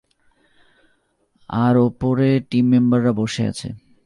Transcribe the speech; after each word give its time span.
আর 1.49 1.75
ওপরে 1.77 2.27
টিম 2.49 2.65
মেম্বাররা 2.69 3.11
বসে 3.11 3.43
আছে। 3.47 3.67